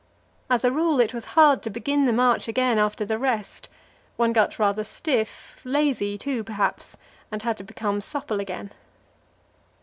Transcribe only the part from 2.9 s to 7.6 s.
the rest; one got rather stiff lazy, too, perhaps and had